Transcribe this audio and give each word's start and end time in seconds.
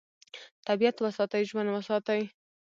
طبیعت 0.67 0.95
وساتئ، 1.05 1.41
ژوند 1.49 1.69
وساتئ. 1.71 2.21